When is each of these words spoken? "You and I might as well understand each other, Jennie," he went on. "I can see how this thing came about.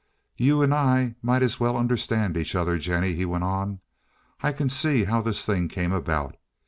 "You 0.35 0.63
and 0.63 0.73
I 0.73 1.13
might 1.21 1.43
as 1.43 1.59
well 1.59 1.77
understand 1.77 2.35
each 2.35 2.55
other, 2.55 2.79
Jennie," 2.79 3.13
he 3.13 3.23
went 3.23 3.43
on. 3.43 3.81
"I 4.41 4.51
can 4.51 4.67
see 4.67 5.03
how 5.03 5.21
this 5.21 5.45
thing 5.45 5.67
came 5.67 5.91
about. 5.93 6.37